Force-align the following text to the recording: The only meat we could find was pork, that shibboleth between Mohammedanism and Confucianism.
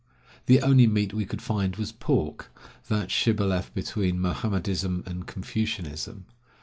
The 0.47 0.61
only 0.63 0.87
meat 0.87 1.13
we 1.13 1.27
could 1.27 1.43
find 1.43 1.75
was 1.75 1.91
pork, 1.91 2.49
that 2.87 3.11
shibboleth 3.11 3.71
between 3.75 4.19
Mohammedanism 4.19 5.03
and 5.05 5.27
Confucianism. 5.27 6.25